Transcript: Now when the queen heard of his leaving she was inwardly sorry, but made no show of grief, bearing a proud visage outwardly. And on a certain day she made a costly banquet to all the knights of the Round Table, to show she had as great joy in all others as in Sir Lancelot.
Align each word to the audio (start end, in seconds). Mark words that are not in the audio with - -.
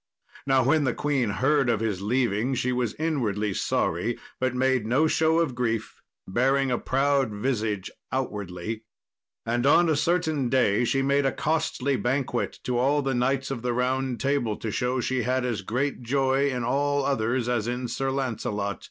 Now 0.47 0.63
when 0.63 0.83
the 0.85 0.95
queen 0.95 1.29
heard 1.29 1.69
of 1.69 1.79
his 1.79 2.01
leaving 2.01 2.55
she 2.55 2.71
was 2.71 2.95
inwardly 2.95 3.53
sorry, 3.53 4.17
but 4.39 4.55
made 4.55 4.87
no 4.87 5.05
show 5.05 5.37
of 5.39 5.53
grief, 5.53 6.01
bearing 6.27 6.71
a 6.71 6.79
proud 6.79 7.29
visage 7.31 7.91
outwardly. 8.11 8.81
And 9.45 9.67
on 9.67 9.89
a 9.89 9.95
certain 9.95 10.49
day 10.49 10.85
she 10.85 11.03
made 11.03 11.27
a 11.27 11.31
costly 11.31 11.97
banquet 11.97 12.57
to 12.63 12.79
all 12.79 13.03
the 13.03 13.13
knights 13.13 13.51
of 13.51 13.61
the 13.61 13.73
Round 13.73 14.19
Table, 14.19 14.57
to 14.57 14.71
show 14.71 15.01
she 15.01 15.21
had 15.21 15.45
as 15.45 15.61
great 15.61 16.01
joy 16.01 16.49
in 16.49 16.63
all 16.63 17.05
others 17.05 17.47
as 17.47 17.67
in 17.67 17.87
Sir 17.87 18.09
Lancelot. 18.09 18.79